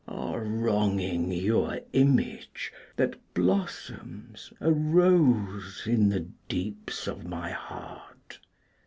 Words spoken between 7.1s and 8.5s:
my heart.